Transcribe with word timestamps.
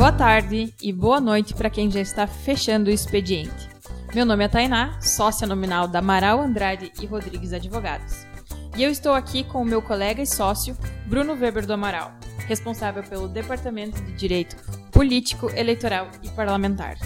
Boa 0.00 0.12
tarde 0.12 0.72
e 0.80 0.94
boa 0.94 1.20
noite 1.20 1.52
para 1.52 1.68
quem 1.68 1.90
já 1.90 2.00
está 2.00 2.26
fechando 2.26 2.88
o 2.88 2.90
expediente. 2.90 3.68
Meu 4.14 4.24
nome 4.24 4.42
é 4.42 4.48
Tainá, 4.48 4.98
sócia 4.98 5.46
nominal 5.46 5.86
da 5.86 5.98
Amaral 5.98 6.40
Andrade 6.40 6.90
e 7.02 7.04
Rodrigues 7.04 7.52
Advogados. 7.52 8.26
E 8.78 8.82
eu 8.82 8.90
estou 8.90 9.12
aqui 9.12 9.44
com 9.44 9.60
o 9.60 9.64
meu 9.64 9.82
colega 9.82 10.22
e 10.22 10.26
sócio, 10.26 10.74
Bruno 11.06 11.34
Weber 11.34 11.66
do 11.66 11.74
Amaral, 11.74 12.14
responsável 12.48 13.02
pelo 13.02 13.28
Departamento 13.28 14.02
de 14.02 14.12
Direito 14.14 14.56
Político, 14.90 15.50
Eleitoral 15.54 16.08
e 16.22 16.30
Parlamentar. 16.30 16.96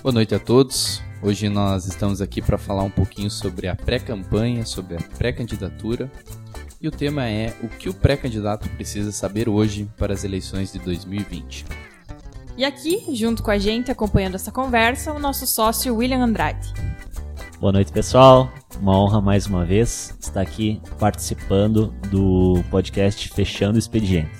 Boa 0.00 0.12
noite 0.12 0.32
a 0.32 0.38
todos. 0.38 1.02
Hoje 1.20 1.48
nós 1.48 1.88
estamos 1.88 2.20
aqui 2.20 2.40
para 2.40 2.56
falar 2.56 2.84
um 2.84 2.90
pouquinho 2.90 3.28
sobre 3.28 3.66
a 3.66 3.74
pré-campanha, 3.74 4.64
sobre 4.64 4.94
a 4.94 5.00
pré-candidatura. 5.18 6.08
E 6.80 6.86
o 6.86 6.92
tema 6.92 7.26
é 7.26 7.52
o 7.60 7.68
que 7.68 7.88
o 7.88 7.94
pré-candidato 7.94 8.68
precisa 8.76 9.10
saber 9.10 9.48
hoje 9.48 9.90
para 9.98 10.14
as 10.14 10.22
eleições 10.22 10.72
de 10.72 10.78
2020. 10.78 11.89
E 12.60 12.64
aqui, 12.66 13.06
junto 13.14 13.42
com 13.42 13.50
a 13.50 13.56
gente, 13.56 13.90
acompanhando 13.90 14.34
essa 14.34 14.52
conversa, 14.52 15.14
o 15.14 15.18
nosso 15.18 15.46
sócio 15.46 15.96
William 15.96 16.22
Andrade. 16.22 16.74
Boa 17.58 17.72
noite, 17.72 17.90
pessoal. 17.90 18.52
Uma 18.78 18.98
honra 18.98 19.18
mais 19.18 19.46
uma 19.46 19.64
vez 19.64 20.14
estar 20.20 20.42
aqui 20.42 20.78
participando 20.98 21.86
do 22.10 22.62
podcast 22.70 23.30
Fechando 23.30 23.76
o 23.76 23.78
Expediente. 23.78 24.38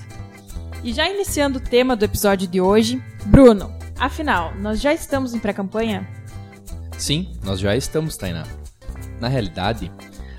E 0.84 0.92
já 0.92 1.08
iniciando 1.08 1.58
o 1.58 1.62
tema 1.62 1.96
do 1.96 2.04
episódio 2.04 2.46
de 2.46 2.60
hoje, 2.60 3.02
Bruno, 3.24 3.74
afinal, 3.98 4.54
nós 4.56 4.82
já 4.82 4.92
estamos 4.92 5.32
em 5.32 5.38
pré-campanha? 5.38 6.06
Sim, 6.98 7.32
nós 7.42 7.58
já 7.58 7.74
estamos, 7.74 8.18
Tainá. 8.18 8.46
Na 9.18 9.28
realidade, 9.28 9.90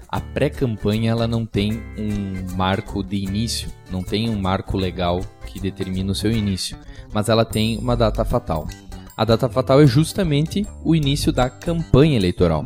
a 0.07 0.21
pré-campanha 0.21 1.09
ela 1.09 1.27
não 1.27 1.47
tem 1.47 1.81
um 1.97 2.55
marco 2.55 3.03
de 3.03 3.16
início, 3.16 3.71
não 3.89 4.03
tem 4.03 4.29
um 4.29 4.39
marco 4.39 4.77
legal 4.77 5.21
que 5.52 5.59
determina 5.59 6.11
o 6.11 6.16
seu 6.16 6.31
início 6.31 6.77
mas 7.13 7.30
ela 7.30 7.45
tem 7.45 7.77
uma 7.77 7.95
data 7.95 8.23
fatal. 8.23 8.67
A 9.16 9.25
data 9.25 9.49
fatal 9.49 9.81
é 9.81 9.88
justamente 9.88 10.66
o 10.83 10.95
início 10.95 11.31
da 11.31 11.49
campanha 11.49 12.16
eleitoral. 12.16 12.66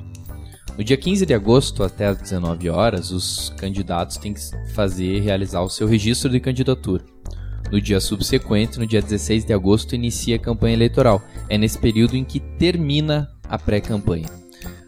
No 0.78 0.84
dia 0.84 0.98
15 0.98 1.26
de 1.26 1.34
agosto, 1.34 1.84
até 1.84 2.06
às 2.06 2.18
19 2.18 2.70
horas, 2.70 3.12
os 3.12 3.50
candidatos 3.58 4.18
têm 4.18 4.34
que 4.34 4.42
fazer 4.74 5.22
realizar 5.22 5.62
o 5.62 5.70
seu 5.70 5.88
registro 5.88 6.30
de 6.30 6.40
candidatura. 6.40 7.04
No 7.72 7.82
dia 7.82 8.00
subsequente, 8.00 8.78
no 8.78 8.86
dia 8.86 9.02
16 9.02 9.46
de 9.46 9.54
agosto, 9.54 9.96
inicia 9.96 10.36
a 10.36 10.40
campanha 10.40 10.76
eleitoral. 10.76 11.22
É 11.50 11.58
nesse 11.58 11.80
período 11.80 12.16
em 12.16 12.24
que 12.24 12.40
termina 12.40 13.28
a 13.50 13.58
pré-campanha. 13.58 14.30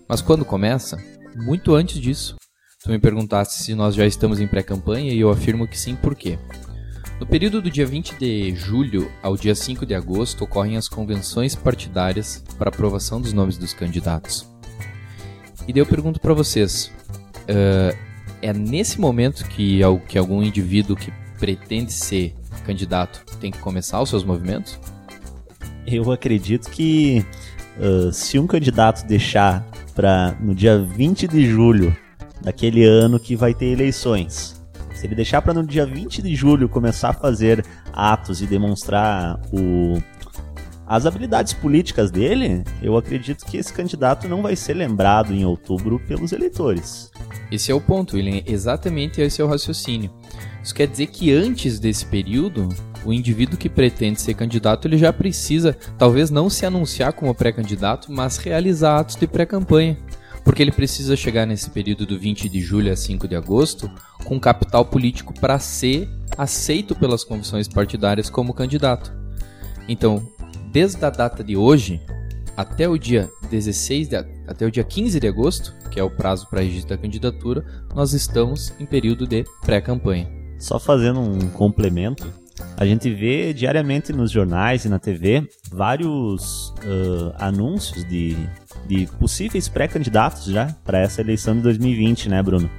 Mas 0.08 0.22
quando 0.22 0.46
começa? 0.46 0.98
Muito 1.36 1.74
antes 1.74 2.00
disso. 2.00 2.36
Tu 2.84 2.92
me 2.92 3.00
perguntaste 3.00 3.64
se 3.64 3.74
nós 3.74 3.96
já 3.96 4.06
estamos 4.06 4.40
em 4.40 4.48
pré-campanha 4.48 5.12
e 5.12 5.20
eu 5.20 5.30
afirmo 5.30 5.68
que 5.68 5.78
sim, 5.78 5.96
por 5.96 6.16
quê? 6.16 6.38
No 7.20 7.26
período 7.26 7.64
do 7.64 7.72
dia 7.72 7.86
20 7.86 8.16
de 8.20 8.56
julho 8.56 9.12
ao 9.24 9.36
dia 9.36 9.56
5 9.56 9.88
de 9.88 9.96
agosto 9.96 10.44
ocorrem 10.44 10.78
as 10.78 10.88
convenções 10.88 11.56
partidárias 11.56 12.44
para 12.60 12.70
aprovação 12.70 13.20
dos 13.20 13.34
nomes 13.34 13.58
dos 13.58 13.74
candidatos. 13.74 14.48
E 15.68 15.74
daí 15.74 15.82
eu 15.82 15.86
pergunto 15.86 16.20
para 16.20 16.36
vocês: 16.36 16.92
uh, 17.50 17.98
é 18.40 18.54
nesse 18.54 19.02
momento 19.02 19.46
que, 19.46 19.80
que 20.08 20.18
algum 20.18 20.44
indivíduo 20.44 20.96
que 20.96 21.12
pretende 21.40 21.92
ser 21.92 22.36
candidato 22.64 23.26
tem 23.40 23.52
que 23.52 23.60
começar 23.60 24.00
os 24.00 24.10
seus 24.10 24.24
movimentos? 24.24 24.80
Eu 25.88 26.12
acredito 26.12 26.70
que 26.70 27.26
uh, 27.80 28.12
se 28.12 28.38
um 28.38 28.46
candidato 28.46 29.08
deixar 29.08 29.66
para 29.96 30.38
no 30.40 30.54
dia 30.54 30.78
20 30.78 31.28
de 31.28 31.50
julho 31.50 31.98
daquele 32.42 32.84
ano 32.84 33.20
que 33.20 33.36
vai 33.36 33.56
ter 33.56 33.66
eleições 33.66 34.57
se 34.98 35.06
ele 35.06 35.16
deixar 35.16 35.42
para 35.42 35.54
no 35.54 35.66
dia 35.66 35.86
20 35.86 36.22
de 36.22 36.36
julho 36.36 36.68
começar 36.68 37.10
a 37.10 37.14
fazer 37.14 37.64
atos 37.94 38.42
e 38.42 38.48
demonstrar 38.48 39.40
o, 39.54 40.02
as 40.88 41.06
habilidades 41.06 41.54
políticas 41.54 42.10
dele, 42.10 42.64
eu 42.82 42.98
acredito 42.98 43.46
que 43.46 43.58
esse 43.58 43.72
candidato 43.72 44.28
não 44.28 44.42
vai 44.42 44.56
ser 44.56 44.74
lembrado 44.74 45.34
em 45.34 45.46
outubro 45.46 46.00
pelos 46.08 46.32
eleitores. 46.32 47.12
Esse 47.52 47.72
é 47.72 47.76
o 47.76 47.80
ponto, 47.80 48.16
William. 48.16 48.42
Exatamente 48.46 49.22
esse 49.22 49.40
é 49.40 49.46
o 49.46 49.48
raciocínio. 49.48 50.12
Isso 50.64 50.74
quer 50.74 50.88
dizer 50.88 51.08
que 51.08 51.32
antes 51.32 51.80
desse 51.80 52.06
período, 52.06 52.68
o 53.06 53.14
indivíduo 53.14 53.58
que 53.58 53.70
pretende 53.70 54.20
ser 54.20 54.34
candidato 54.34 54.88
ele 54.88 54.98
já 54.98 55.14
precisa, 55.14 55.78
talvez 55.98 56.32
não 56.32 56.50
se 56.50 56.66
anunciar 56.66 57.14
como 57.14 57.36
pré-candidato, 57.36 58.12
mas 58.12 58.38
realizar 58.38 59.00
atos 59.00 59.16
de 59.16 59.28
pré-campanha 59.28 59.96
porque 60.48 60.64
ele 60.64 60.72
precisa 60.72 61.14
chegar 61.18 61.46
nesse 61.46 61.70
período 61.70 62.06
do 62.06 62.18
20 62.18 62.48
de 62.48 62.62
julho 62.62 62.90
a 62.90 62.96
5 62.96 63.28
de 63.28 63.36
agosto 63.36 63.92
com 64.24 64.40
capital 64.40 64.86
político 64.86 65.34
para 65.38 65.60
ser 65.60 66.08
aceito 66.38 66.96
pelas 66.96 67.22
comissões 67.26 67.68
partidárias 67.68 68.30
como 68.30 68.54
candidato. 68.54 69.12
Então, 69.90 70.26
desde 70.72 71.04
a 71.04 71.10
data 71.10 71.44
de 71.44 71.58
hoje 71.58 72.00
até 72.56 72.88
o 72.88 72.98
dia 72.98 73.30
16 73.52 74.08
de, 74.08 74.16
até 74.48 74.66
o 74.66 74.72
dia 74.72 74.86
15 74.86 75.20
de 75.20 75.28
agosto, 75.28 75.76
que 75.92 76.00
é 76.00 76.04
o 76.04 76.10
prazo 76.10 76.48
para 76.50 76.62
registro 76.62 76.96
da 76.96 77.02
candidatura, 77.02 77.66
nós 77.94 78.14
estamos 78.14 78.74
em 78.80 78.86
período 78.86 79.28
de 79.28 79.44
pré-campanha. 79.66 80.32
Só 80.58 80.80
fazendo 80.80 81.20
um 81.20 81.50
complemento, 81.50 82.26
a 82.78 82.86
gente 82.86 83.14
vê 83.14 83.54
diariamente 83.54 84.14
nos 84.14 84.32
jornais 84.32 84.86
e 84.86 84.90
na 84.90 84.98
TV 84.98 85.46
vários 85.70 86.70
uh, 86.70 87.34
anúncios 87.38 88.06
de, 88.06 88.38
de 88.88 89.08
possíveis 89.20 89.68
pré-candidatos 89.68 90.46
já 90.46 90.76
para 90.84 91.00
essa 91.00 91.22
eleição 91.22 91.56
de 91.56 91.62
2020, 91.62 92.30
né, 92.30 92.42
Bruno? 92.42 92.70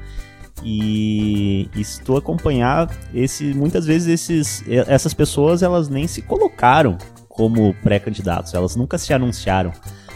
E, 0.64 1.68
estou 1.76 2.16
a 2.16 2.18
acompanhar 2.18 2.90
esse, 3.14 3.54
muitas 3.54 3.86
vezes 3.86 4.08
esses, 4.28 4.64
essas 4.68 5.14
pessoas 5.14 5.62
elas 5.62 5.88
nem 5.88 6.06
se 6.06 6.22
colocaram 6.22 6.98
como 7.28 7.72
pré-candidatos, 7.82 8.54
elas 8.54 8.74
nunca 8.74 8.98
se 8.98 9.12
anunciaram. 9.12 9.72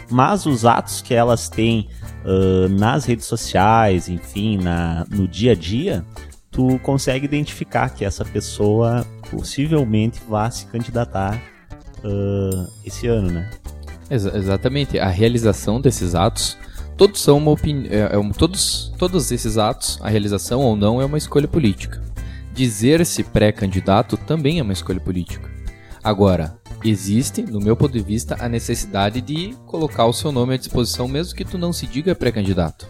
Mas 0.09 0.45
os 0.45 0.65
atos 0.65 1.01
que 1.01 1.13
elas 1.13 1.47
têm 1.47 1.87
uh, 2.25 2.67
nas 2.69 3.05
redes 3.05 3.25
sociais, 3.25 4.09
enfim, 4.09 4.57
na, 4.57 5.05
no 5.09 5.27
dia 5.27 5.53
a 5.53 5.55
dia, 5.55 6.05
tu 6.51 6.77
consegue 6.79 7.25
identificar 7.25 7.89
que 7.89 8.03
essa 8.03 8.25
pessoa 8.25 9.05
possivelmente 9.31 10.21
vá 10.27 10.51
se 10.51 10.65
candidatar 10.67 11.41
uh, 12.03 12.71
esse 12.85 13.07
ano, 13.07 13.31
né? 13.31 13.49
Ex 14.13 14.25
exatamente. 14.25 14.99
A 14.99 15.07
realização 15.07 15.81
desses 15.81 16.15
atos, 16.15 16.57
todos 16.95 17.21
são 17.21 17.37
uma 17.37 17.51
opinião. 17.51 17.91
É, 17.91 18.01
é, 18.01 18.33
todos, 18.37 18.93
todos 18.97 19.31
esses 19.31 19.57
atos, 19.57 19.97
a 20.01 20.09
realização 20.09 20.61
ou 20.61 20.75
não, 20.75 21.01
é 21.01 21.05
uma 21.05 21.17
escolha 21.17 21.47
política. 21.47 22.01
Dizer-se 22.53 23.23
pré-candidato 23.23 24.15
também 24.15 24.59
é 24.59 24.63
uma 24.63 24.73
escolha 24.73 24.99
política. 24.99 25.49
Agora, 26.03 26.57
existe, 26.83 27.41
no 27.41 27.59
meu 27.59 27.75
ponto 27.75 27.93
de 27.93 28.03
vista, 28.03 28.37
a 28.39 28.47
necessidade 28.47 29.21
de 29.21 29.55
colocar 29.65 30.05
o 30.05 30.13
seu 30.13 30.31
nome 30.31 30.53
à 30.53 30.57
disposição, 30.57 31.07
mesmo 31.07 31.35
que 31.35 31.45
tu 31.45 31.57
não 31.57 31.73
se 31.73 31.87
diga 31.87 32.13
pré-candidato. 32.13 32.87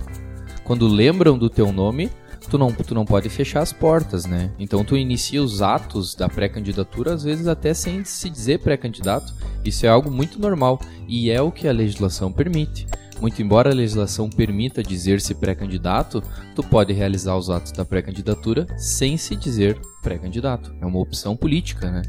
Quando 0.64 0.88
lembram 0.88 1.38
do 1.38 1.50
teu 1.50 1.72
nome, 1.72 2.10
tu 2.50 2.58
não, 2.58 2.72
tu 2.72 2.94
não 2.94 3.06
pode 3.06 3.30
fechar 3.30 3.62
as 3.62 3.74
portas, 3.74 4.26
né? 4.26 4.52
Então 4.60 4.84
tu 4.84 4.96
inicia 4.98 5.42
os 5.42 5.62
atos 5.62 6.16
da 6.16 6.28
pré-candidatura, 6.30 7.14
às 7.14 7.24
vezes 7.24 7.48
até 7.48 7.74
sem 7.74 8.04
se 8.04 8.30
dizer 8.30 8.60
pré-candidato. 8.60 9.34
Isso 9.64 9.86
é 9.86 9.90
algo 9.90 10.12
muito 10.12 10.40
normal 10.40 10.80
e 11.08 11.30
é 11.30 11.42
o 11.42 11.52
que 11.52 11.68
a 11.68 11.72
legislação 11.72 12.32
permite. 12.32 12.86
Muito 13.22 13.42
embora 13.42 13.72
a 13.72 13.74
legislação 13.74 14.30
permita 14.30 14.84
dizer-se 14.84 15.34
pré-candidato, 15.34 16.22
tu 16.56 16.62
pode 16.62 16.92
realizar 16.92 17.38
os 17.38 17.50
atos 17.50 17.72
da 17.72 17.86
pré-candidatura 17.86 18.68
sem 18.78 19.16
se 19.18 19.36
dizer 19.36 19.80
pré-candidato. 20.02 20.76
É 20.82 20.86
uma 20.86 21.00
opção 21.00 21.36
política, 21.36 21.90
né? 21.90 22.02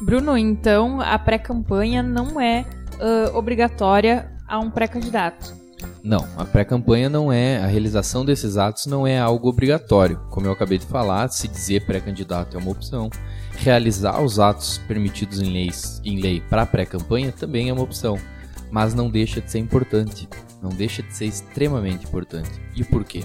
Bruno, 0.00 0.36
então 0.36 1.00
a 1.00 1.18
pré-campanha 1.18 2.02
não 2.02 2.40
é 2.40 2.64
uh, 2.94 3.36
obrigatória 3.36 4.30
a 4.46 4.58
um 4.58 4.70
pré-candidato. 4.70 5.63
Não, 6.02 6.26
a 6.36 6.44
pré-campanha 6.44 7.08
não 7.08 7.32
é, 7.32 7.58
a 7.58 7.66
realização 7.66 8.24
desses 8.24 8.56
atos 8.56 8.86
não 8.86 9.06
é 9.06 9.18
algo 9.18 9.48
obrigatório. 9.48 10.20
Como 10.30 10.46
eu 10.46 10.52
acabei 10.52 10.78
de 10.78 10.86
falar, 10.86 11.28
se 11.28 11.48
dizer 11.48 11.86
pré-candidato 11.86 12.56
é 12.56 12.60
uma 12.60 12.70
opção. 12.70 13.10
Realizar 13.56 14.20
os 14.22 14.38
atos 14.38 14.78
permitidos 14.86 15.40
em, 15.40 15.52
leis, 15.52 16.00
em 16.04 16.20
lei 16.20 16.40
para 16.40 16.66
pré-campanha 16.66 17.32
também 17.32 17.68
é 17.68 17.72
uma 17.72 17.82
opção, 17.82 18.18
mas 18.70 18.94
não 18.94 19.08
deixa 19.08 19.40
de 19.40 19.50
ser 19.50 19.58
importante, 19.58 20.28
não 20.62 20.70
deixa 20.70 21.02
de 21.02 21.14
ser 21.14 21.26
extremamente 21.26 22.04
importante. 22.06 22.50
E 22.74 22.84
por 22.84 23.04
quê? 23.04 23.24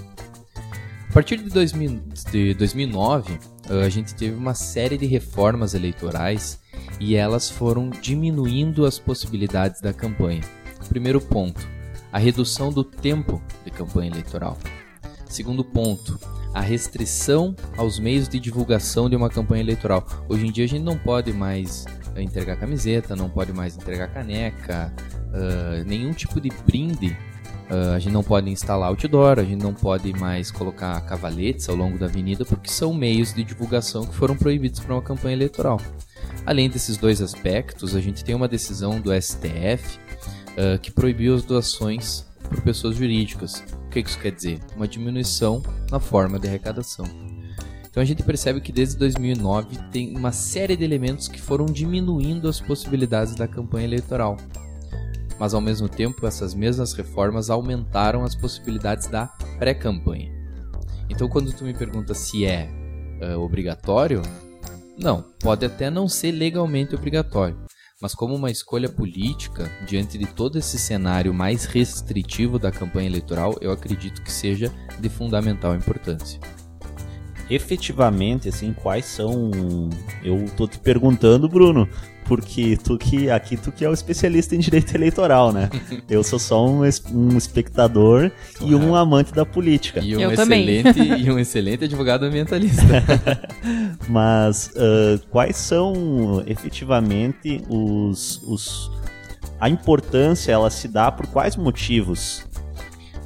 A 1.10 1.12
partir 1.12 1.38
de, 1.38 1.50
2000, 1.50 2.00
de 2.30 2.54
2009, 2.54 3.38
a 3.84 3.88
gente 3.88 4.14
teve 4.14 4.36
uma 4.36 4.54
série 4.54 4.96
de 4.96 5.06
reformas 5.06 5.74
eleitorais 5.74 6.60
e 7.00 7.16
elas 7.16 7.50
foram 7.50 7.90
diminuindo 7.90 8.86
as 8.86 8.98
possibilidades 8.98 9.80
da 9.80 9.92
campanha. 9.92 10.42
Primeiro 10.88 11.20
ponto, 11.20 11.68
a 12.12 12.18
redução 12.18 12.70
do 12.70 12.82
tempo 12.84 13.42
de 13.64 13.70
campanha 13.70 14.10
eleitoral. 14.10 14.58
Segundo 15.28 15.64
ponto, 15.64 16.18
a 16.52 16.60
restrição 16.60 17.54
aos 17.76 17.98
meios 17.98 18.28
de 18.28 18.40
divulgação 18.40 19.08
de 19.08 19.14
uma 19.14 19.30
campanha 19.30 19.62
eleitoral. 19.62 20.04
Hoje 20.28 20.46
em 20.46 20.52
dia 20.52 20.64
a 20.64 20.68
gente 20.68 20.82
não 20.82 20.98
pode 20.98 21.32
mais 21.32 21.86
entregar 22.16 22.56
camiseta, 22.56 23.14
não 23.14 23.30
pode 23.30 23.52
mais 23.52 23.76
entregar 23.76 24.08
caneca, 24.08 24.92
uh, 25.28 25.84
nenhum 25.86 26.12
tipo 26.12 26.40
de 26.40 26.50
brinde. 26.66 27.16
Uh, 27.70 27.94
a 27.94 27.98
gente 28.00 28.12
não 28.12 28.24
pode 28.24 28.50
instalar 28.50 28.88
outdoor, 28.88 29.38
a 29.38 29.44
gente 29.44 29.62
não 29.62 29.72
pode 29.72 30.12
mais 30.12 30.50
colocar 30.50 31.00
cavaletes 31.02 31.68
ao 31.68 31.76
longo 31.76 31.96
da 31.96 32.06
avenida, 32.06 32.44
porque 32.44 32.68
são 32.68 32.92
meios 32.92 33.32
de 33.32 33.44
divulgação 33.44 34.04
que 34.04 34.14
foram 34.16 34.36
proibidos 34.36 34.80
para 34.80 34.94
uma 34.94 35.02
campanha 35.02 35.36
eleitoral. 35.36 35.80
Além 36.44 36.68
desses 36.68 36.96
dois 36.96 37.22
aspectos, 37.22 37.94
a 37.94 38.00
gente 38.00 38.24
tem 38.24 38.34
uma 38.34 38.48
decisão 38.48 39.00
do 39.00 39.12
STF 39.12 40.00
uh, 40.52 40.78
que 40.78 40.90
proibiu 40.90 41.34
as 41.34 41.44
doações 41.44 42.24
por 42.48 42.60
pessoas 42.62 42.96
jurídicas. 42.96 43.62
O 43.86 43.90
que 43.90 44.00
isso 44.00 44.18
quer 44.18 44.32
dizer? 44.32 44.60
Uma 44.76 44.88
diminuição 44.88 45.62
na 45.90 46.00
forma 46.00 46.38
de 46.38 46.48
arrecadação. 46.48 47.06
Então 47.90 48.02
a 48.02 48.06
gente 48.06 48.22
percebe 48.22 48.60
que 48.60 48.70
desde 48.70 48.96
2009 48.96 49.76
tem 49.90 50.16
uma 50.16 50.30
série 50.30 50.76
de 50.76 50.84
elementos 50.84 51.26
que 51.26 51.40
foram 51.40 51.66
diminuindo 51.66 52.48
as 52.48 52.60
possibilidades 52.60 53.34
da 53.34 53.48
campanha 53.48 53.86
eleitoral. 53.86 54.36
Mas 55.38 55.54
ao 55.54 55.60
mesmo 55.60 55.88
tempo, 55.88 56.26
essas 56.26 56.54
mesmas 56.54 56.92
reformas 56.92 57.50
aumentaram 57.50 58.22
as 58.22 58.34
possibilidades 58.34 59.08
da 59.08 59.26
pré-campanha. 59.58 60.30
Então 61.08 61.28
quando 61.28 61.52
tu 61.52 61.64
me 61.64 61.74
pergunta 61.74 62.14
se 62.14 62.44
é 62.46 62.70
uh, 63.20 63.40
obrigatório, 63.40 64.22
não, 64.96 65.24
pode 65.40 65.64
até 65.64 65.90
não 65.90 66.06
ser 66.06 66.30
legalmente 66.30 66.94
obrigatório, 66.94 67.58
mas 68.00 68.14
como 68.14 68.34
uma 68.34 68.50
escolha 68.50 68.88
política, 68.88 69.70
diante 69.86 70.16
de 70.16 70.26
todo 70.26 70.58
esse 70.58 70.78
cenário 70.78 71.34
mais 71.34 71.64
restritivo 71.64 72.58
da 72.58 72.70
campanha 72.70 73.08
eleitoral, 73.08 73.56
eu 73.60 73.70
acredito 73.70 74.22
que 74.22 74.32
seja 74.32 74.72
de 74.98 75.08
fundamental 75.08 75.74
importância 75.74 76.40
efetivamente, 77.50 78.48
assim, 78.48 78.72
quais 78.72 79.04
são. 79.04 79.50
Eu 80.22 80.48
tô 80.56 80.68
te 80.68 80.78
perguntando, 80.78 81.48
Bruno, 81.48 81.88
porque 82.30 82.76
tu 82.76 82.96
que 82.96 83.28
aqui 83.28 83.56
tu 83.56 83.72
que 83.72 83.84
é 83.84 83.88
o 83.88 83.92
especialista 83.92 84.54
em 84.54 84.60
direito 84.60 84.94
eleitoral, 84.94 85.52
né? 85.52 85.68
Eu 86.08 86.22
sou 86.22 86.38
só 86.38 86.64
um, 86.64 86.82
um 87.12 87.36
espectador 87.36 88.30
e 88.60 88.72
um 88.72 88.94
amante 88.94 89.34
da 89.34 89.44
política. 89.44 89.98
E 89.98 90.16
um 90.16 90.20
Eu 90.20 90.30
excelente 90.30 91.00
e 91.02 91.28
um 91.28 91.40
excelente 91.40 91.86
advogado 91.86 92.22
ambientalista. 92.22 92.84
Mas 94.08 94.68
uh, 94.76 95.20
quais 95.28 95.56
são 95.56 96.40
efetivamente 96.46 97.64
os, 97.68 98.40
os 98.44 98.92
a 99.58 99.68
importância 99.68 100.52
ela 100.52 100.70
se 100.70 100.86
dá 100.86 101.10
por 101.10 101.26
quais 101.26 101.56
motivos? 101.56 102.44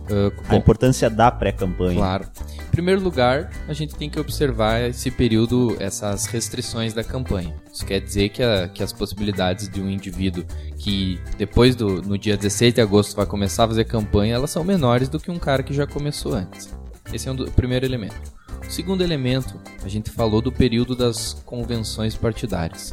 Uh, 0.05 0.33
a 0.49 0.57
importância 0.57 1.11
da 1.11 1.31
pré-campanha. 1.31 1.99
Claro 1.99 2.27
primeiro 2.75 3.01
lugar, 3.01 3.51
a 3.69 3.73
gente 3.73 3.95
tem 3.95 4.11
que 4.11 4.19
observar 4.19 4.81
esse 4.91 5.09
período, 5.09 5.77
essas 5.79 6.27
restrições 6.27 6.93
da 6.93 7.05
campanha. 7.05 7.55
Isso 7.73 7.87
quer 7.87 8.01
dizer 8.01 8.31
que, 8.31 8.43
a, 8.43 8.67
que 8.67 8.83
as 8.83 8.93
possibilidades 8.93 9.69
de 9.69 9.81
um 9.81 9.89
indivíduo 9.89 10.45
que 10.77 11.21
depois 11.39 11.77
do 11.77 12.03
no 12.03 12.19
dia 12.19 12.37
16 12.37 12.75
de 12.75 12.81
agosto 12.81 13.15
vai 13.15 13.27
começar 13.27 13.65
a 13.65 13.69
fazer 13.69 13.85
campanha, 13.85 14.35
elas 14.35 14.51
são 14.51 14.65
menores 14.65 15.09
do 15.09 15.21
que 15.21 15.31
um 15.31 15.39
cara 15.39 15.63
que 15.63 15.73
já 15.73 15.87
começou 15.87 16.35
antes. 16.35 16.69
Esse 17.13 17.29
é 17.29 17.33
um 17.33 17.37
do, 17.37 17.45
o 17.45 17.53
primeiro 17.53 17.87
elemento. 17.87 18.33
O 18.67 18.71
segundo 18.71 19.05
elemento, 19.05 19.61
a 19.85 19.89
gente 19.89 20.11
falou 20.11 20.43
do 20.43 20.51
período 20.51 20.97
das 20.97 21.35
convenções 21.45 22.17
partidárias. 22.17 22.93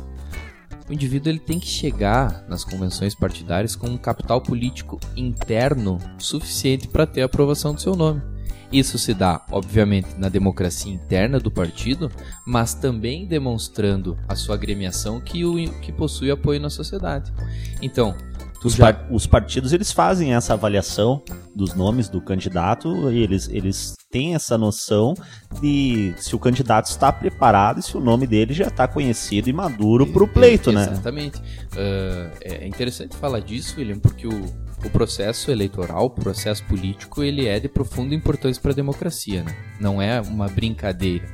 O 0.88 0.94
indivíduo 0.94 1.32
ele 1.32 1.40
tem 1.40 1.60
que 1.60 1.68
chegar 1.68 2.46
nas 2.48 2.64
convenções 2.64 3.16
partidárias 3.16 3.76
com 3.76 3.88
um 3.88 3.98
capital 3.98 4.42
político 4.42 5.00
interno 5.16 5.98
suficiente 6.20 6.88
para 6.88 7.08
ter 7.08 7.24
a 7.24 7.26
aprovação 7.26 7.74
do 7.74 7.82
seu 7.82 7.96
nome. 7.96 8.31
Isso 8.72 8.98
se 8.98 9.14
dá, 9.14 9.42
obviamente, 9.52 10.08
na 10.18 10.30
democracia 10.30 10.92
interna 10.92 11.40
do 11.40 11.52
partido, 11.52 12.10
mas 12.46 12.74
também 12.74 13.26
demonstrando 13.26 14.18
a 14.28 14.36
sua 14.36 14.56
agremiação 14.56 15.20
que, 15.20 15.44
o, 15.44 15.56
que 15.82 15.92
possui 15.92 16.32
apoio 16.32 16.60
na 16.60 16.70
sociedade. 16.70 17.34
Então, 17.82 18.16
os, 18.64 18.76
já... 18.76 18.94
par 18.94 19.08
os, 19.12 19.26
partidos 19.26 19.74
eles 19.74 19.92
fazem 19.92 20.34
essa 20.34 20.54
avaliação 20.54 21.24
dos 21.56 21.74
nomes 21.74 22.08
do 22.08 22.22
candidato 22.22 23.12
e 23.12 23.18
eles, 23.18 23.50
eles 23.50 23.96
têm 24.10 24.36
essa 24.36 24.58
noção 24.58 25.16
de 25.60 26.14
se 26.18 26.36
o 26.36 26.40
candidato 26.40 26.86
está 26.86 27.12
preparado 27.12 27.80
e 27.80 27.84
se 27.84 27.98
o 27.98 28.00
nome 28.00 28.28
dele 28.28 28.54
já 28.54 28.68
está 28.68 28.88
conhecido 28.88 29.50
e 29.50 29.54
maduro 29.54 30.06
para 30.06 30.24
o 30.24 30.28
pleito, 30.28 30.72
né? 30.72 30.84
Exatamente. 30.92 31.40
Uh, 31.40 32.32
é 32.42 32.68
interessante 32.68 33.18
falar 33.18 33.40
disso, 33.40 33.76
William, 33.80 34.00
porque 34.00 34.28
o, 34.28 34.46
o 34.84 34.90
processo 34.90 35.52
eleitoral, 35.52 36.06
o 36.06 36.10
processo 36.10 36.64
político, 36.66 37.24
ele 37.24 37.48
é 37.48 37.60
de 37.60 37.70
profunda 37.70 38.16
importância 38.16 38.62
para 38.62 38.72
a 38.72 38.76
democracia, 38.76 39.44
né? 39.44 39.56
Não 39.80 40.02
é 40.02 40.20
uma 40.22 40.48
brincadeira. 40.48 41.26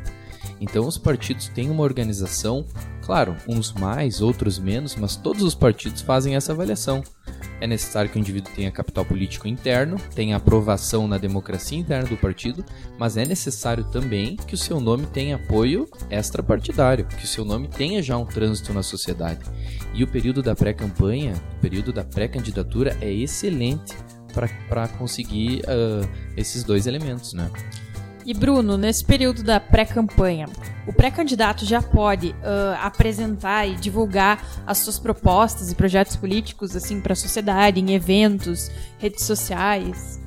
Então 0.59 0.87
os 0.87 0.97
partidos 0.97 1.47
têm 1.49 1.69
uma 1.69 1.83
organização, 1.83 2.65
claro, 3.01 3.35
uns 3.47 3.73
mais, 3.73 4.21
outros 4.21 4.57
menos, 4.57 4.95
mas 4.95 5.15
todos 5.15 5.43
os 5.43 5.55
partidos 5.55 6.01
fazem 6.01 6.35
essa 6.35 6.51
avaliação. 6.51 7.03
É 7.59 7.67
necessário 7.67 8.09
que 8.09 8.17
o 8.17 8.19
indivíduo 8.19 8.51
tenha 8.53 8.71
capital 8.71 9.03
político 9.03 9.47
interno, 9.47 9.97
tenha 10.13 10.35
aprovação 10.35 11.07
na 11.07 11.17
democracia 11.17 11.77
interna 11.77 12.07
do 12.07 12.17
partido, 12.17 12.63
mas 12.97 13.17
é 13.17 13.25
necessário 13.25 13.83
também 13.85 14.35
que 14.35 14.53
o 14.53 14.57
seu 14.57 14.79
nome 14.79 15.07
tenha 15.07 15.35
apoio 15.35 15.87
extrapartidário, 16.09 17.05
que 17.05 17.25
o 17.25 17.27
seu 17.27 17.43
nome 17.43 17.67
tenha 17.67 18.01
já 18.03 18.17
um 18.17 18.25
trânsito 18.25 18.73
na 18.73 18.83
sociedade. 18.83 19.41
E 19.93 20.03
o 20.03 20.07
período 20.07 20.43
da 20.43 20.55
pré-campanha, 20.55 21.33
o 21.57 21.61
período 21.61 21.91
da 21.91 22.03
pré-candidatura 22.03 22.95
é 23.01 23.11
excelente 23.11 23.95
para 24.69 24.87
conseguir 24.89 25.61
uh, 25.61 26.07
esses 26.35 26.63
dois 26.63 26.85
elementos, 26.85 27.33
né? 27.33 27.49
E 28.27 28.33
Bruno, 28.33 28.77
nesse 28.77 29.05
período 29.05 29.41
da 29.41 29.57
pré-campanha, 29.57 30.47
o 30.85 30.91
pré-candidato 30.91 31.63
já 31.63 31.81
pode 31.81 32.31
uh, 32.31 32.75
apresentar 32.81 33.65
e 33.65 33.75
divulgar 33.75 34.45
as 34.67 34.79
suas 34.79 34.99
propostas 34.99 35.71
e 35.71 35.75
projetos 35.75 36.17
políticos 36.17 36.75
assim 36.75 36.99
para 36.99 37.13
a 37.13 37.15
sociedade, 37.15 37.79
em 37.79 37.93
eventos, 37.93 38.69
redes 38.99 39.23
sociais? 39.23 40.19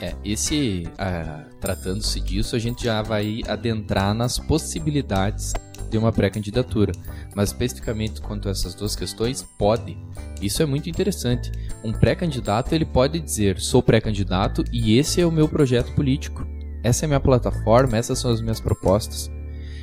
É, 0.00 0.14
esse, 0.24 0.84
uh, 0.86 1.52
tratando-se 1.60 2.20
disso, 2.20 2.54
a 2.54 2.60
gente 2.60 2.84
já 2.84 3.02
vai 3.02 3.40
adentrar 3.48 4.14
nas 4.14 4.38
possibilidades 4.38 5.52
de 5.90 5.98
uma 5.98 6.12
pré-candidatura. 6.12 6.92
Mas 7.34 7.48
especificamente 7.48 8.20
quanto 8.20 8.46
a 8.46 8.52
essas 8.52 8.72
duas 8.72 8.94
questões, 8.94 9.42
pode. 9.58 9.98
Isso 10.40 10.62
é 10.62 10.66
muito 10.66 10.88
interessante. 10.88 11.50
Um 11.82 11.92
pré-candidato 11.92 12.72
ele 12.72 12.84
pode 12.84 13.18
dizer: 13.18 13.58
sou 13.58 13.82
pré-candidato 13.82 14.62
e 14.72 14.96
esse 14.96 15.20
é 15.20 15.26
o 15.26 15.32
meu 15.32 15.48
projeto 15.48 15.92
político 15.92 16.46
essa 16.86 17.04
é 17.04 17.06
a 17.06 17.08
minha 17.08 17.20
plataforma, 17.20 17.96
essas 17.96 18.18
são 18.18 18.30
as 18.30 18.40
minhas 18.40 18.60
propostas. 18.60 19.30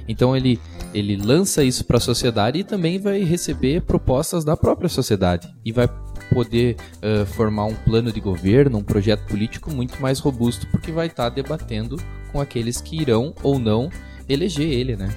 Então 0.07 0.35
ele, 0.35 0.59
ele 0.93 1.17
lança 1.17 1.63
isso 1.63 1.85
para 1.85 1.97
a 1.97 1.99
sociedade 1.99 2.59
e 2.59 2.63
também 2.63 2.99
vai 2.99 3.23
receber 3.23 3.81
propostas 3.81 4.43
da 4.43 4.55
própria 4.55 4.89
sociedade 4.89 5.53
e 5.65 5.71
vai 5.71 5.89
poder 6.33 6.77
uh, 6.97 7.25
formar 7.25 7.65
um 7.65 7.75
plano 7.75 8.11
de 8.11 8.19
governo, 8.19 8.77
um 8.77 8.83
projeto 8.83 9.25
político 9.27 9.71
muito 9.71 10.01
mais 10.01 10.19
robusto, 10.19 10.65
porque 10.67 10.91
vai 10.91 11.07
estar 11.07 11.29
tá 11.29 11.35
debatendo 11.35 11.97
com 12.31 12.39
aqueles 12.39 12.81
que 12.81 13.01
irão 13.01 13.33
ou 13.43 13.59
não 13.59 13.89
eleger 14.27 14.67
ele, 14.67 14.95
né? 14.95 15.13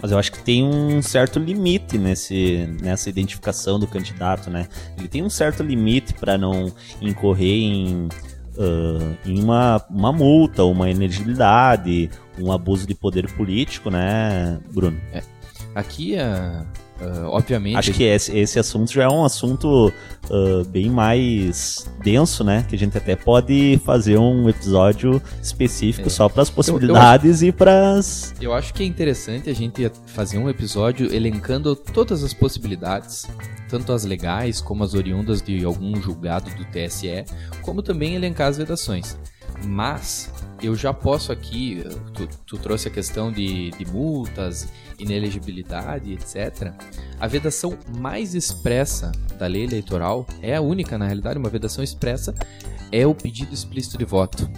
Mas 0.00 0.12
eu 0.12 0.18
acho 0.18 0.30
que 0.30 0.42
tem 0.42 0.64
um 0.64 1.02
certo 1.02 1.38
limite 1.38 1.98
nesse, 1.98 2.68
nessa 2.80 3.10
identificação 3.10 3.78
do 3.78 3.86
candidato, 3.86 4.48
né? 4.48 4.68
Ele 4.96 5.08
tem 5.08 5.22
um 5.22 5.30
certo 5.30 5.62
limite 5.62 6.14
para 6.14 6.38
não 6.38 6.72
incorrer 7.00 7.56
em 7.56 8.08
uh, 8.58 9.16
em 9.24 9.42
uma, 9.42 9.84
uma 9.88 10.12
multa, 10.12 10.64
uma 10.64 10.90
inelegibilidade, 10.90 12.10
um 12.38 12.52
abuso 12.52 12.86
de 12.86 12.94
poder 12.94 13.30
político, 13.32 13.90
né, 13.90 14.60
Bruno? 14.72 15.00
É. 15.12 15.22
Aqui, 15.74 16.16
uh, 16.16 16.66
uh, 17.00 17.26
obviamente. 17.26 17.76
Acho 17.76 17.92
que 17.92 18.04
esse, 18.04 18.36
esse 18.36 18.58
assunto 18.58 18.92
já 18.92 19.04
é 19.04 19.08
um 19.08 19.24
assunto 19.24 19.92
uh, 20.30 20.64
bem 20.68 20.90
mais 20.90 21.88
denso, 22.02 22.44
né? 22.44 22.64
Que 22.68 22.74
a 22.74 22.78
gente 22.78 22.96
até 22.96 23.16
pode 23.16 23.80
fazer 23.84 24.18
um 24.18 24.48
episódio 24.48 25.20
específico 25.42 26.08
é. 26.08 26.10
só 26.10 26.28
para 26.28 26.42
as 26.42 26.50
possibilidades 26.50 27.42
eu, 27.42 27.46
eu, 27.46 27.50
e 27.50 27.52
para 27.52 27.92
as. 27.94 28.34
Eu 28.40 28.52
acho 28.52 28.72
que 28.74 28.82
é 28.82 28.86
interessante 28.86 29.48
a 29.50 29.54
gente 29.54 29.90
fazer 30.06 30.38
um 30.38 30.48
episódio 30.48 31.12
elencando 31.14 31.74
todas 31.74 32.22
as 32.22 32.32
possibilidades 32.32 33.26
tanto 33.68 33.92
as 33.92 34.04
legais 34.04 34.60
como 34.60 34.82
as 34.82 34.94
oriundas 34.94 35.42
de 35.42 35.62
algum 35.64 35.94
julgado 36.00 36.50
do 36.54 36.64
TSE, 36.64 37.24
como 37.62 37.82
também 37.82 38.14
elencar 38.14 38.48
as 38.48 38.56
vedações. 38.56 39.18
Mas 39.64 40.32
eu 40.62 40.74
já 40.74 40.92
posso 40.92 41.32
aqui, 41.32 41.84
tu, 42.14 42.28
tu 42.46 42.58
trouxe 42.58 42.88
a 42.88 42.90
questão 42.90 43.30
de, 43.30 43.70
de, 43.70 43.86
multas, 43.86 44.68
inelegibilidade, 44.98 46.12
etc. 46.12 46.72
A 47.20 47.26
vedação 47.26 47.78
mais 47.96 48.34
expressa 48.34 49.12
da 49.38 49.46
lei 49.46 49.64
eleitoral 49.64 50.26
é 50.42 50.56
a 50.56 50.60
única, 50.60 50.98
na 50.98 51.06
realidade, 51.06 51.38
uma 51.38 51.48
vedação 51.48 51.82
expressa 51.82 52.34
é 52.90 53.06
o 53.06 53.14
pedido 53.14 53.54
explícito 53.54 53.98
de 53.98 54.04
voto. 54.04 54.48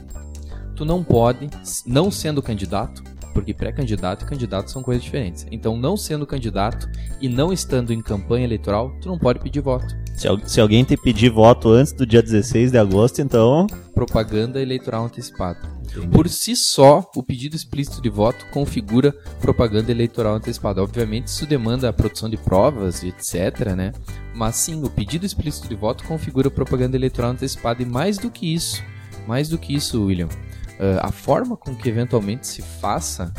Tu 0.76 0.85
não 0.85 1.04
pode, 1.04 1.50
não 1.85 2.11
sendo 2.11 2.42
candidato, 2.42 3.02
porque 3.33 3.54
pré-candidato 3.54 4.25
e 4.25 4.28
candidato 4.28 4.71
são 4.71 4.83
coisas 4.83 5.02
diferentes. 5.02 5.47
Então, 5.50 5.76
não 5.76 5.97
sendo 5.97 6.26
candidato 6.26 6.88
e 7.21 7.28
não 7.28 7.52
estando 7.52 7.92
em 7.92 8.00
campanha 8.00 8.45
eleitoral, 8.45 8.90
tu 9.00 9.09
não 9.09 9.19
pode 9.19 9.40
pedir 9.40 9.61
voto. 9.61 9.87
Se, 10.14 10.28
se 10.45 10.61
alguém 10.61 10.85
te 10.85 10.97
pedir 10.97 11.30
voto 11.30 11.71
antes 11.71 11.92
do 11.92 12.07
dia 12.07 12.23
16 12.23 12.73
de 12.73 12.78
agosto, 12.78 13.21
então. 13.21 13.66
Propaganda 13.95 14.61
eleitoral 14.61 15.04
antecipada. 15.04 15.80
Por 16.13 16.29
si 16.29 16.55
só, 16.55 17.09
o 17.17 17.23
pedido 17.23 17.57
explícito 17.57 18.01
de 18.01 18.09
voto 18.09 18.47
configura 18.53 19.13
propaganda 19.41 19.91
eleitoral 19.91 20.35
antecipada. 20.35 20.83
Obviamente, 20.83 21.27
isso 21.27 21.47
demanda 21.47 21.89
a 21.89 21.93
produção 21.93 22.29
de 22.29 22.37
provas, 22.37 23.03
etc, 23.03 23.75
né? 23.77 23.93
Mas 24.35 24.57
sim, 24.57 24.83
o 24.85 24.91
pedido 24.91 25.27
explícito 25.27 25.69
de 25.69 25.75
voto 25.75 26.05
configura 26.05 26.51
propaganda 26.51 26.97
eleitoral 26.97 27.33
antecipada. 27.33 27.83
E 27.83 27.87
mais 27.87 28.19
do 28.19 28.31
que 28.31 28.55
isso, 28.55 28.83
mais 29.27 29.49
do 29.49 29.59
que 29.59 29.75
isso, 29.75 30.05
William, 30.05 30.29
uh, 30.29 31.01
a 31.01 31.11
forma 31.11 31.57
com 31.57 31.75
que 31.75 31.89
eventualmente 31.89 32.47
se 32.47 32.63
faça 32.63 33.33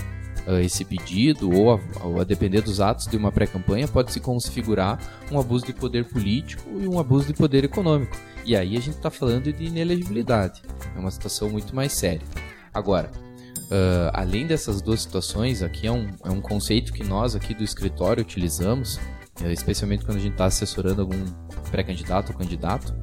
uh, 0.48 0.60
esse 0.60 0.84
pedido, 0.86 1.52
ou 1.52 1.74
a, 1.74 1.80
ou 2.04 2.22
a, 2.22 2.24
depender 2.24 2.62
dos 2.62 2.80
atos 2.80 3.08
de 3.08 3.18
uma 3.18 3.32
pré-campanha, 3.32 3.88
pode 3.88 4.12
se 4.12 4.20
configurar 4.20 5.00
um 5.32 5.40
abuso 5.40 5.66
de 5.66 5.74
poder 5.74 6.06
político 6.06 6.70
e 6.80 6.88
um 6.88 7.00
abuso 7.00 7.28
de 7.28 7.34
poder 7.34 7.64
econômico. 7.64 8.16
E 8.46 8.56
aí 8.56 8.76
a 8.76 8.80
gente 8.80 8.98
está 8.98 9.10
falando 9.10 9.52
de 9.52 9.64
inelegibilidade. 9.64 10.62
É 10.96 11.00
uma 11.00 11.12
situação 11.12 11.50
muito 11.50 11.76
mais 11.76 11.94
séria. 11.94 12.26
Agora, 12.74 13.12
uh, 13.16 14.12
além 14.14 14.48
dessas 14.48 14.82
duas 14.82 15.02
situações, 15.02 15.62
aqui 15.62 15.88
é 15.88 15.92
um, 15.92 16.08
é 16.24 16.30
um 16.30 16.42
conceito 16.42 16.94
que 16.94 17.04
nós 17.04 17.36
aqui 17.36 17.54
do 17.54 17.64
escritório 17.64 18.22
utilizamos, 18.22 19.00
especialmente 19.46 20.06
quando 20.06 20.18
a 20.18 20.22
gente 20.22 20.34
está 20.34 20.46
assessorando 20.46 21.02
algum 21.02 21.26
pré-candidato 21.72 22.32
ou 22.32 22.38
candidato, 22.38 22.94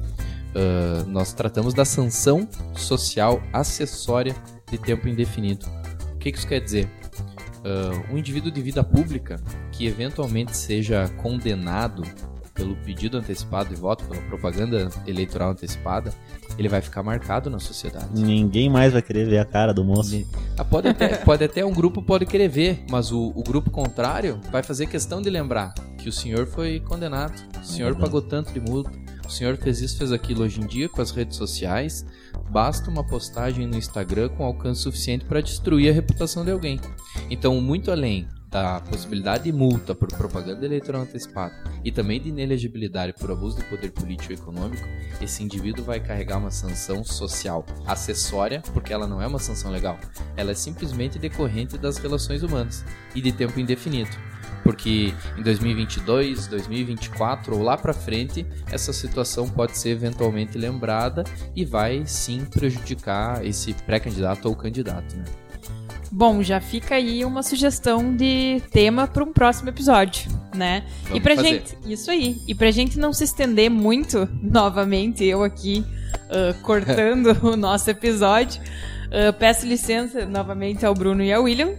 uh, 0.49 1.07
nós 1.07 1.33
tratamos 1.33 1.73
da 1.73 1.85
sanção 1.85 2.47
social 2.75 3.41
acessória 3.51 4.35
de 4.69 4.77
tempo 4.77 5.07
indefinido. 5.07 5.65
O 6.13 6.17
que, 6.17 6.31
que 6.31 6.37
isso 6.37 6.47
quer 6.47 6.59
dizer? 6.59 6.89
Uh, 7.59 8.13
um 8.13 8.17
indivíduo 8.17 8.49
de 8.49 8.61
vida 8.61 8.83
pública 8.83 9.35
que 9.71 9.85
eventualmente 9.85 10.55
seja 10.55 11.09
condenado 11.17 12.03
pelo 12.59 12.75
pedido 12.75 13.17
antecipado 13.17 13.69
de 13.69 13.75
voto, 13.75 14.03
pela 14.03 14.21
propaganda 14.23 14.89
eleitoral 15.07 15.51
antecipada, 15.51 16.13
ele 16.57 16.67
vai 16.67 16.81
ficar 16.81 17.01
marcado 17.01 17.49
na 17.49 17.57
sociedade. 17.57 18.07
Ninguém 18.13 18.69
mais 18.69 18.91
vai 18.91 19.01
querer 19.01 19.25
ver 19.29 19.37
a 19.37 19.45
cara 19.45 19.73
do 19.73 19.83
moço. 19.83 20.25
Ah, 20.57 20.65
pode, 20.65 20.89
até, 20.89 21.15
pode 21.23 21.43
até 21.43 21.65
um 21.65 21.73
grupo 21.73 22.01
pode 22.01 22.25
querer 22.25 22.49
ver, 22.49 22.83
mas 22.89 23.13
o, 23.13 23.31
o, 23.33 23.41
grupo 23.41 23.71
contrário 23.71 24.41
vai 24.51 24.61
fazer 24.61 24.87
questão 24.87 25.21
de 25.21 25.29
lembrar 25.29 25.73
que 25.97 26.09
o 26.09 26.11
senhor 26.11 26.45
foi 26.45 26.81
condenado, 26.81 27.33
o 27.61 27.65
senhor 27.65 27.93
é 27.93 27.95
pagou 27.95 28.21
tanto 28.21 28.51
de 28.51 28.59
multa, 28.59 28.91
o 29.25 29.31
senhor 29.31 29.55
fez 29.55 29.79
isso, 29.79 29.97
fez 29.97 30.11
aquilo. 30.11 30.43
Hoje 30.43 30.59
em 30.59 30.67
dia, 30.67 30.89
com 30.89 31.01
as 31.01 31.11
redes 31.11 31.37
sociais, 31.37 32.05
basta 32.49 32.89
uma 32.89 33.03
postagem 33.03 33.67
no 33.67 33.77
Instagram 33.77 34.29
com 34.29 34.43
alcance 34.43 34.81
suficiente 34.81 35.25
para 35.25 35.41
destruir 35.41 35.89
a 35.89 35.93
reputação 35.93 36.43
de 36.43 36.51
alguém. 36.51 36.79
Então, 37.29 37.59
muito 37.61 37.91
além 37.91 38.27
da 38.49 38.79
possibilidade 38.79 39.43
de 39.43 39.51
multa 39.51 39.93
por 39.93 40.07
propaganda 40.09 40.65
eleitoral 40.65 41.03
antecipada 41.03 41.53
e 41.83 41.91
também 41.91 42.19
de 42.19 42.29
inelegibilidade 42.29 43.13
por 43.13 43.29
abuso 43.29 43.57
de 43.57 43.63
poder 43.65 43.91
político 43.91 44.33
e 44.33 44.35
econômico, 44.35 44.87
esse 45.21 45.43
indivíduo 45.43 45.85
vai 45.85 45.99
carregar 45.99 46.39
uma 46.39 46.49
sanção 46.49 47.03
social 47.03 47.63
acessória, 47.85 48.63
porque 48.73 48.91
ela 48.91 49.07
não 49.07 49.21
é 49.21 49.27
uma 49.27 49.37
sanção 49.37 49.69
legal, 49.69 49.99
ela 50.35 50.51
é 50.51 50.55
simplesmente 50.55 51.19
decorrente 51.19 51.77
das 51.77 51.97
relações 51.97 52.41
humanas 52.41 52.83
e 53.13 53.21
de 53.21 53.31
tempo 53.31 53.59
indefinido 53.59 54.28
porque 54.69 55.11
em 55.35 55.41
2022, 55.41 56.45
2024 56.45 57.55
ou 57.55 57.63
lá 57.63 57.75
para 57.75 57.91
frente, 57.91 58.45
essa 58.71 58.93
situação 58.93 59.49
pode 59.49 59.75
ser 59.75 59.89
eventualmente 59.89 60.59
lembrada 60.59 61.23
e 61.55 61.65
vai 61.65 62.03
sim 62.05 62.45
prejudicar 62.45 63.43
esse 63.43 63.73
pré-candidato 63.73 64.47
ou 64.47 64.55
candidato, 64.55 65.17
né? 65.17 65.23
Bom, 66.11 66.43
já 66.43 66.61
fica 66.61 66.93
aí 66.93 67.25
uma 67.25 67.41
sugestão 67.41 68.15
de 68.15 68.61
tema 68.69 69.07
para 69.07 69.23
um 69.23 69.33
próximo 69.33 69.69
episódio, 69.69 70.29
né? 70.55 70.85
Vamos 71.05 71.17
e 71.17 71.21
pra 71.21 71.35
fazer. 71.35 71.47
gente, 71.47 71.77
isso 71.91 72.11
aí. 72.11 72.37
E 72.47 72.53
pra 72.53 72.69
gente 72.69 72.99
não 72.99 73.11
se 73.11 73.23
estender 73.23 73.71
muito, 73.71 74.29
novamente, 74.39 75.25
eu 75.25 75.43
aqui 75.43 75.83
uh, 76.25 76.61
cortando 76.61 77.35
o 77.41 77.57
nosso 77.57 77.89
episódio, 77.89 78.61
uh, 78.61 79.33
peço 79.33 79.65
licença 79.65 80.27
novamente 80.27 80.85
ao 80.85 80.93
Bruno 80.93 81.23
e 81.23 81.33
ao 81.33 81.45
William 81.45 81.73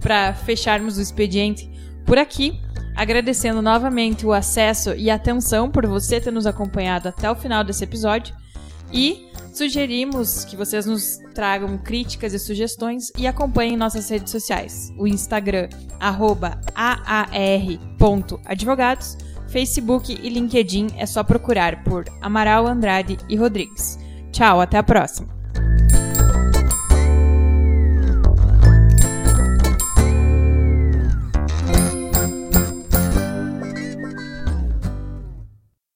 para 0.00 0.34
fecharmos 0.34 0.98
o 0.98 1.00
expediente 1.00 1.70
por 2.04 2.18
aqui, 2.18 2.60
agradecendo 2.94 3.62
novamente 3.62 4.26
o 4.26 4.32
acesso 4.32 4.94
e 4.94 5.10
atenção 5.10 5.70
por 5.70 5.86
você 5.86 6.20
ter 6.20 6.30
nos 6.30 6.46
acompanhado 6.46 7.08
até 7.08 7.30
o 7.30 7.34
final 7.34 7.64
desse 7.64 7.84
episódio 7.84 8.34
e 8.92 9.30
sugerimos 9.52 10.44
que 10.44 10.56
vocês 10.56 10.86
nos 10.86 11.18
tragam 11.34 11.76
críticas 11.78 12.34
e 12.34 12.38
sugestões 12.38 13.10
e 13.16 13.26
acompanhem 13.26 13.76
nossas 13.76 14.08
redes 14.10 14.30
sociais. 14.30 14.92
O 14.98 15.06
Instagram, 15.06 15.68
aar.advogados, 16.74 19.16
Facebook 19.48 20.12
e 20.12 20.28
LinkedIn 20.28 20.88
é 20.96 21.06
só 21.06 21.22
procurar 21.22 21.84
por 21.84 22.04
Amaral 22.20 22.66
Andrade 22.66 23.16
e 23.28 23.36
Rodrigues. 23.36 23.96
Tchau, 24.30 24.60
até 24.60 24.78
a 24.78 24.82
próxima! 24.82 25.41